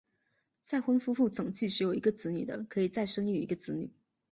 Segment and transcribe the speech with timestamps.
[0.63, 3.91] 再婚夫妇总计只有一个子女的可以再生育一个子女。